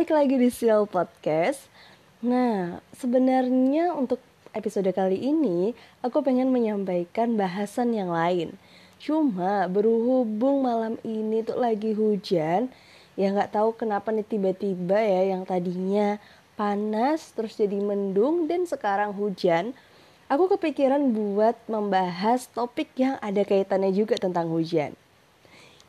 [0.00, 1.68] balik lagi di Seal Podcast.
[2.24, 4.16] Nah, sebenarnya untuk
[4.56, 8.56] episode kali ini aku pengen menyampaikan bahasan yang lain.
[8.96, 12.72] Cuma berhubung malam ini tuh lagi hujan,
[13.12, 16.16] ya nggak tahu kenapa nih tiba-tiba ya yang tadinya
[16.56, 19.76] panas terus jadi mendung dan sekarang hujan.
[20.32, 24.96] Aku kepikiran buat membahas topik yang ada kaitannya juga tentang hujan.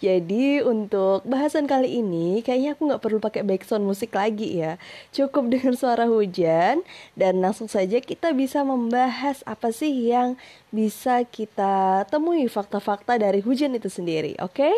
[0.00, 4.80] Jadi untuk bahasan kali ini kayaknya aku nggak perlu pakai background musik lagi ya.
[5.12, 6.80] Cukup dengan suara hujan
[7.12, 10.40] dan langsung saja kita bisa membahas apa sih yang
[10.72, 14.56] bisa kita temui fakta-fakta dari hujan itu sendiri, oke?
[14.56, 14.76] Okay?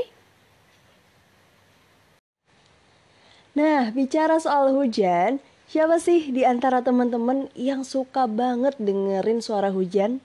[3.52, 5.38] Nah, bicara soal hujan,
[5.70, 10.18] siapa sih di antara teman-teman yang suka banget dengerin suara hujan?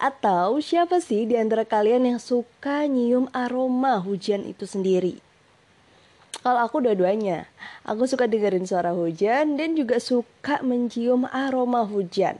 [0.00, 5.20] Atau siapa sih di antara kalian yang suka nyium aroma hujan itu sendiri?
[6.42, 7.46] Kalau aku dua-duanya,
[7.86, 12.34] aku suka dengerin suara hujan dan juga suka mencium aroma hujan.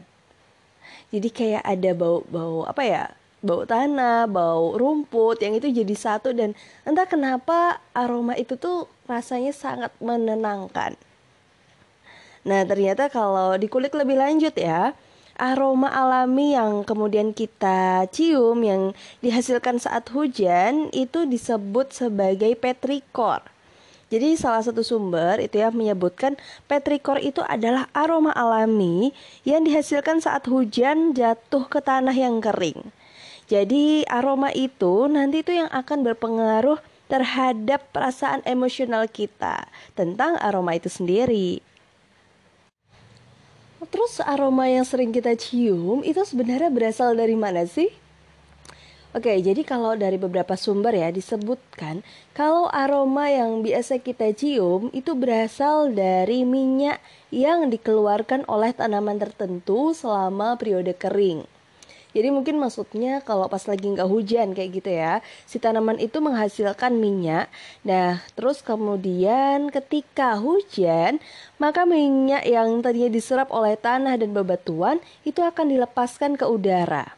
[1.14, 3.04] Jadi kayak ada bau-bau apa ya?
[3.42, 9.54] Bau tanah, bau rumput yang itu jadi satu dan entah kenapa aroma itu tuh rasanya
[9.54, 10.98] sangat menenangkan.
[12.42, 14.98] Nah, ternyata kalau dikulik lebih lanjut ya,
[15.42, 18.94] aroma alami yang kemudian kita cium yang
[19.26, 23.42] dihasilkan saat hujan itu disebut sebagai petrikor.
[24.06, 26.38] Jadi salah satu sumber itu ya menyebutkan
[26.70, 29.10] petrikor itu adalah aroma alami
[29.42, 32.94] yang dihasilkan saat hujan jatuh ke tanah yang kering.
[33.50, 36.78] Jadi aroma itu nanti itu yang akan berpengaruh
[37.10, 39.66] terhadap perasaan emosional kita
[39.98, 41.71] tentang aroma itu sendiri.
[43.92, 47.92] Terus aroma yang sering kita cium itu sebenarnya berasal dari mana sih?
[49.12, 52.00] Oke, jadi kalau dari beberapa sumber ya disebutkan
[52.32, 56.96] kalau aroma yang biasa kita cium itu berasal dari minyak
[57.28, 61.44] yang dikeluarkan oleh tanaman tertentu selama periode kering.
[62.12, 66.92] Jadi mungkin maksudnya kalau pas lagi nggak hujan kayak gitu ya, si tanaman itu menghasilkan
[66.92, 67.48] minyak.
[67.88, 71.24] Nah, terus kemudian ketika hujan,
[71.56, 77.16] maka minyak yang tadinya diserap oleh tanah dan bebatuan itu akan dilepaskan ke udara.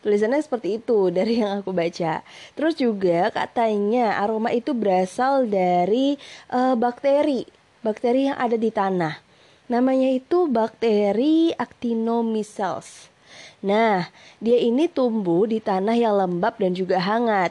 [0.00, 2.24] Tulisannya seperti itu dari yang aku baca.
[2.56, 6.16] Terus juga katanya aroma itu berasal dari
[6.48, 7.44] uh, bakteri,
[7.84, 9.20] bakteri yang ada di tanah.
[9.68, 13.12] Namanya itu bakteri Actinomyces.
[13.58, 14.06] Nah,
[14.38, 17.50] dia ini tumbuh di tanah yang lembab dan juga hangat.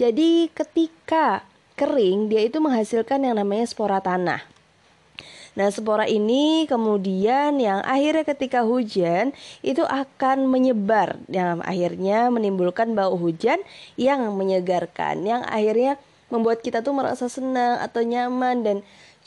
[0.00, 1.44] Jadi ketika
[1.76, 4.40] kering, dia itu menghasilkan yang namanya spora tanah.
[5.52, 13.20] Nah, spora ini kemudian yang akhirnya ketika hujan itu akan menyebar yang akhirnya menimbulkan bau
[13.20, 13.60] hujan
[14.00, 16.00] yang menyegarkan, yang akhirnya
[16.32, 18.76] membuat kita tuh merasa senang atau nyaman dan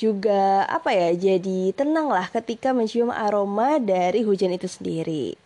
[0.01, 5.44] juga apa ya jadi tenang lah ketika mencium aroma dari hujan itu sendiri.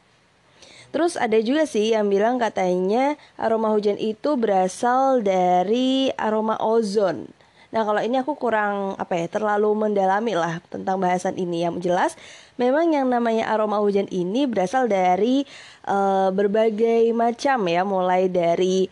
[0.89, 7.29] Terus ada juga sih yang bilang katanya aroma hujan itu berasal dari aroma ozon.
[7.69, 12.17] Nah kalau ini aku kurang apa ya terlalu mendalami lah tentang bahasan ini yang jelas
[12.57, 15.45] memang yang namanya aroma hujan ini berasal dari
[15.85, 18.89] uh, berbagai macam ya mulai dari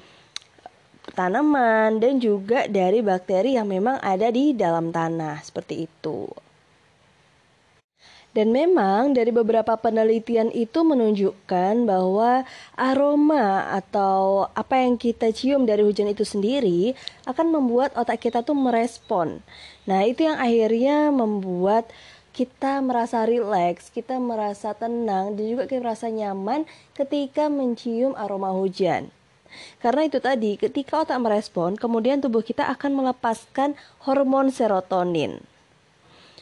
[1.17, 6.29] tanaman dan juga dari bakteri yang memang ada di dalam tanah seperti itu.
[8.37, 12.45] Dan memang dari beberapa penelitian itu menunjukkan bahwa
[12.77, 16.93] aroma atau apa yang kita cium dari hujan itu sendiri
[17.25, 19.41] akan membuat otak kita tuh merespon.
[19.89, 21.89] Nah, itu yang akhirnya membuat
[22.37, 29.09] kita merasa rileks, kita merasa tenang dan juga kita merasa nyaman ketika mencium aroma hujan.
[29.81, 33.73] Karena itu tadi, ketika otak merespon, kemudian tubuh kita akan melepaskan
[34.05, 35.41] hormon serotonin.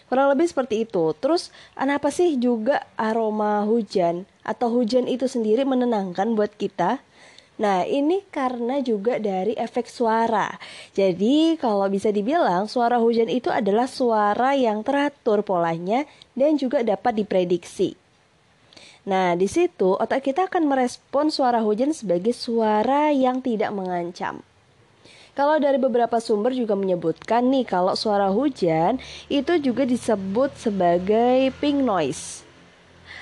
[0.05, 1.17] Kurang lebih seperti itu.
[1.17, 7.01] Terus kenapa sih juga aroma hujan atau hujan itu sendiri menenangkan buat kita?
[7.55, 10.59] Nah, ini karena juga dari efek suara.
[10.91, 16.03] Jadi, kalau bisa dibilang, suara hujan itu adalah suara yang teratur polanya
[16.35, 17.95] dan juga dapat diprediksi.
[19.07, 24.43] Nah, di situ otak kita akan merespon suara hujan sebagai suara yang tidak mengancam.
[25.35, 31.83] Kalau dari beberapa sumber juga menyebutkan nih kalau suara hujan itu juga disebut sebagai pink
[31.83, 32.47] noise.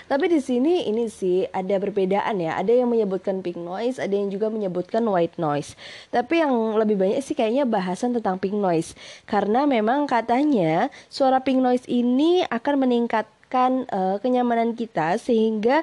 [0.05, 2.53] Tapi di sini ini sih ada perbedaan ya.
[2.61, 5.73] Ada yang menyebutkan pink noise, ada yang juga menyebutkan white noise.
[6.13, 8.93] Tapi yang lebih banyak sih kayaknya bahasan tentang pink noise.
[9.25, 15.81] Karena memang katanya suara pink noise ini akan meningkatkan uh, kenyamanan kita sehingga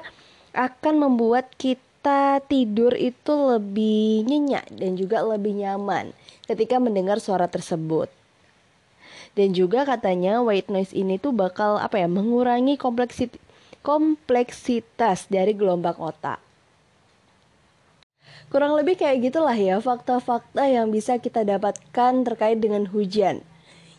[0.55, 6.15] akan membuat kita tidur itu lebih nyenyak dan juga lebih nyaman
[6.45, 8.09] ketika mendengar suara tersebut.
[9.35, 13.39] Dan juga katanya white noise ini tuh bakal apa ya mengurangi kompleksitas
[13.81, 16.37] kompleksitas dari gelombang otak.
[18.53, 23.41] Kurang lebih kayak gitulah ya fakta-fakta yang bisa kita dapatkan terkait dengan hujan.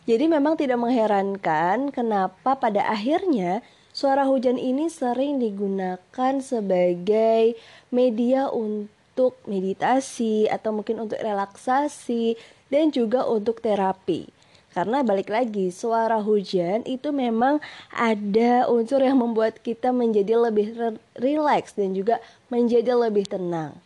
[0.03, 3.63] Jadi memang tidak mengherankan kenapa pada akhirnya
[3.95, 7.55] suara hujan ini sering digunakan sebagai
[7.89, 9.02] media untuk
[9.45, 12.37] meditasi atau mungkin untuk relaksasi
[12.73, 14.29] dan juga untuk terapi.
[14.73, 17.61] Karena balik lagi, suara hujan itu memang
[17.93, 20.73] ada unsur yang membuat kita menjadi lebih
[21.13, 22.17] rileks dan juga
[22.49, 23.77] menjadi lebih tenang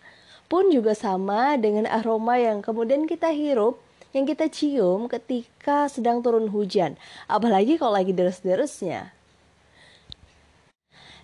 [0.48, 3.84] pun juga sama dengan aroma yang kemudian kita hirup,
[4.16, 6.96] yang kita cium ketika sedang turun hujan,
[7.28, 9.17] apalagi kalau lagi deres-deresnya.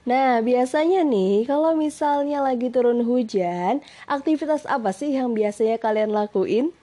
[0.03, 6.75] Nah, biasanya nih, kalau misalnya lagi turun hujan, aktivitas apa sih yang biasanya kalian lakuin?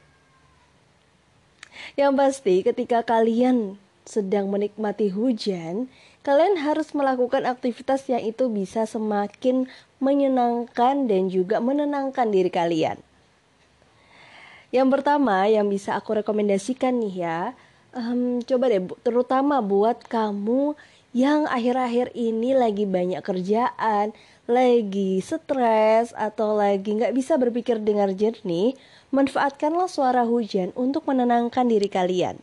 [2.01, 3.77] Yang pasti, ketika kalian
[4.09, 5.93] sedang menikmati hujan,
[6.25, 9.69] kalian harus melakukan aktivitas yang itu bisa semakin
[10.01, 12.97] menyenangkan dan juga menenangkan diri kalian.
[14.73, 17.39] Yang pertama yang bisa aku rekomendasikan nih ya,
[17.93, 20.79] um, coba deh terutama buat kamu
[21.11, 24.15] yang akhir-akhir ini lagi banyak kerjaan,
[24.47, 28.79] lagi stres atau lagi nggak bisa berpikir dengan jernih,
[29.11, 32.39] manfaatkanlah suara hujan untuk menenangkan diri kalian.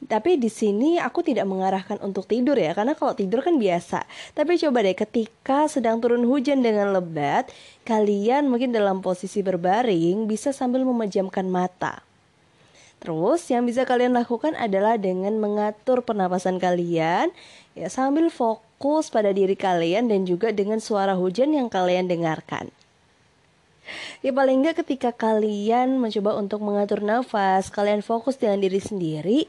[0.00, 4.08] Tapi di sini aku tidak mengarahkan untuk tidur ya, karena kalau tidur kan biasa.
[4.32, 7.52] Tapi coba deh ketika sedang turun hujan dengan lebat,
[7.84, 12.09] kalian mungkin dalam posisi berbaring bisa sambil memejamkan mata.
[13.00, 17.32] Terus yang bisa kalian lakukan adalah dengan mengatur pernapasan kalian
[17.72, 22.68] ya sambil fokus pada diri kalian dan juga dengan suara hujan yang kalian dengarkan.
[24.20, 29.40] Ya paling enggak ketika kalian mencoba untuk mengatur nafas, kalian fokus dengan diri sendiri,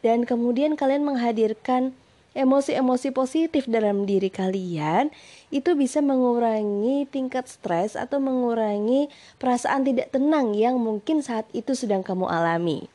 [0.00, 1.92] dan kemudian kalian menghadirkan
[2.32, 5.12] emosi-emosi positif dalam diri kalian
[5.52, 12.00] itu bisa mengurangi tingkat stres atau mengurangi perasaan tidak tenang yang mungkin saat itu sedang
[12.00, 12.88] kamu alami.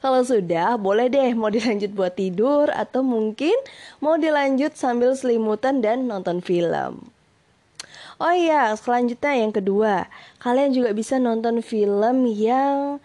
[0.00, 3.54] Kalau sudah, boleh deh mau dilanjut buat tidur atau mungkin
[4.00, 7.12] mau dilanjut sambil selimutan dan nonton film.
[8.20, 10.06] Oh iya, selanjutnya yang kedua,
[10.38, 13.02] kalian juga bisa nonton film yang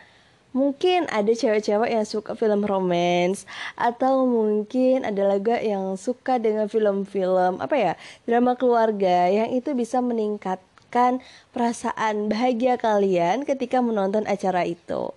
[0.58, 3.46] mungkin ada cewek-cewek yang suka film romance
[3.78, 7.94] atau mungkin ada lagi yang suka dengan film-film apa ya
[8.26, 11.22] drama keluarga yang itu bisa meningkatkan
[11.54, 15.14] perasaan bahagia kalian ketika menonton acara itu.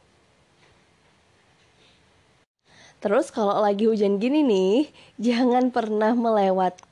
[3.01, 4.93] Terus kalau lagi hujan gini nih,
[5.33, 6.90] jangan pernah melewatkan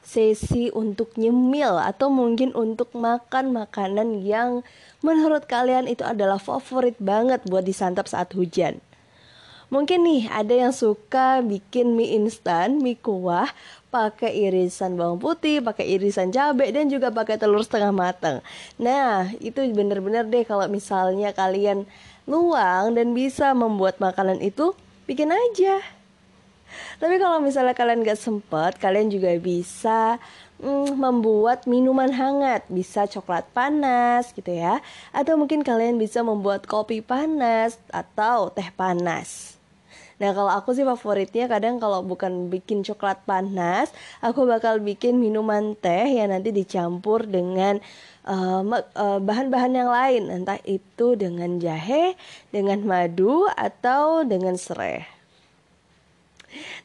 [0.00, 4.64] sesi untuk nyemil atau mungkin untuk makan makanan yang
[5.04, 8.80] menurut kalian itu adalah favorit banget buat disantap saat hujan?
[9.68, 13.52] Mungkin nih ada yang suka bikin mie instan, mie kuah,
[13.92, 18.40] pakai irisan bawang putih, pakai irisan cabai dan juga pakai telur setengah matang.
[18.80, 21.84] Nah, itu bener-bener deh kalau misalnya kalian
[22.24, 24.72] luang dan bisa membuat makanan itu,
[25.04, 25.97] bikin aja.
[26.98, 30.16] Tapi kalau misalnya kalian gak sempet, kalian juga bisa
[30.60, 34.82] mm, membuat minuman hangat, bisa coklat panas gitu ya,
[35.14, 39.58] atau mungkin kalian bisa membuat kopi panas atau teh panas.
[40.18, 45.78] Nah kalau aku sih favoritnya kadang kalau bukan bikin coklat panas, aku bakal bikin minuman
[45.78, 47.78] teh yang nanti dicampur dengan
[48.26, 48.62] uh,
[48.98, 52.18] uh, bahan-bahan yang lain, entah itu dengan jahe,
[52.50, 55.17] dengan madu atau dengan serai.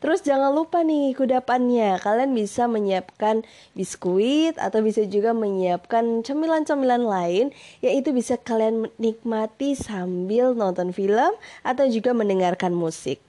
[0.04, 1.98] Terus jangan lupa nih kudapannya.
[2.00, 7.46] Kalian bisa menyiapkan biskuit atau bisa juga menyiapkan cemilan-cemilan lain
[7.80, 13.24] yaitu bisa kalian nikmati sambil nonton film atau juga mendengarkan musik.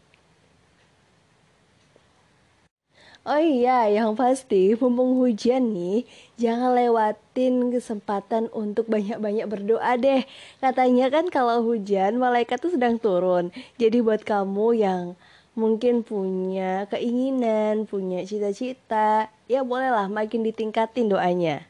[3.24, 6.04] Oh iya, yang pasti mumpung hujan nih,
[6.36, 10.28] jangan lewatin kesempatan untuk banyak-banyak berdoa deh.
[10.60, 13.48] Katanya kan kalau hujan malaikat tuh sedang turun.
[13.80, 15.16] Jadi buat kamu yang
[15.54, 21.62] mungkin punya keinginan, punya cita-cita, ya bolehlah makin ditingkatin doanya.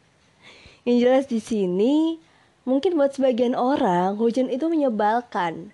[0.88, 1.94] Yang jelas di sini,
[2.64, 5.72] mungkin buat sebagian orang hujan itu menyebalkan.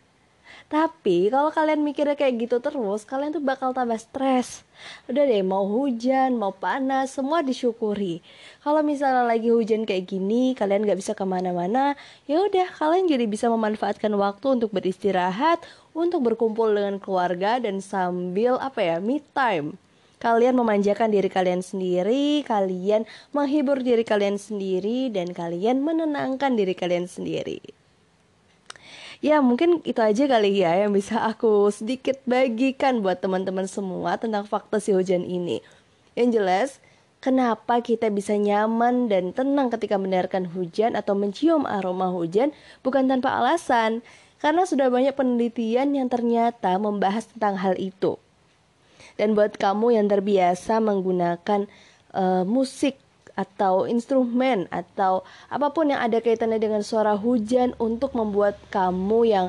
[0.70, 4.62] Tapi kalau kalian mikirnya kayak gitu terus, kalian tuh bakal tambah stres.
[5.10, 8.22] Udah deh, mau hujan, mau panas, semua disyukuri.
[8.62, 11.98] Kalau misalnya lagi hujan kayak gini, kalian gak bisa ke mana-mana,
[12.30, 15.58] ya udah kalian jadi bisa memanfaatkan waktu untuk beristirahat,
[15.90, 19.74] untuk berkumpul dengan keluarga dan sambil apa ya, me time.
[20.22, 27.10] Kalian memanjakan diri kalian sendiri, kalian menghibur diri kalian sendiri, dan kalian menenangkan diri kalian
[27.10, 27.79] sendiri.
[29.20, 34.48] Ya mungkin itu aja kali ya yang bisa aku sedikit bagikan buat teman-teman semua tentang
[34.48, 35.60] fakta si hujan ini.
[36.16, 36.68] Yang jelas,
[37.20, 43.36] kenapa kita bisa nyaman dan tenang ketika mendengarkan hujan atau mencium aroma hujan bukan tanpa
[43.36, 44.00] alasan.
[44.40, 48.16] Karena sudah banyak penelitian yang ternyata membahas tentang hal itu.
[49.20, 51.68] Dan buat kamu yang terbiasa menggunakan
[52.16, 52.96] uh, musik
[53.38, 59.46] atau instrumen atau apa pun yang ada kaitannya dengan suara hujan untuk membuat kamu yang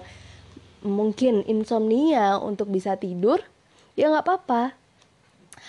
[0.82, 3.42] mungkin insomnia untuk bisa tidur,
[3.94, 4.64] ya nggak apa-apa.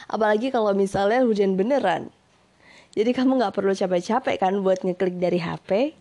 [0.08, 2.08] Apalagi kalau misalnya hujan beneran.
[2.92, 5.96] Jadi kamu nggak perlu capek-capek kan buat ngeklik dari HP,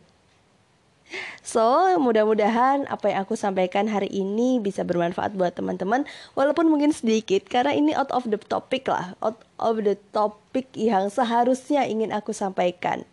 [1.42, 7.48] So, mudah-mudahan apa yang aku sampaikan hari ini bisa bermanfaat buat teman-teman walaupun mungkin sedikit
[7.50, 12.32] karena ini out of the topic lah, out of the topic yang seharusnya ingin aku
[12.32, 13.04] sampaikan.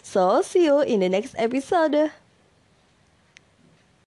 [0.00, 2.14] So, see you in the next episode.